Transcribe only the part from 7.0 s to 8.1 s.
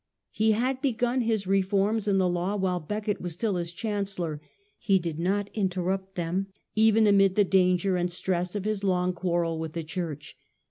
amid the danger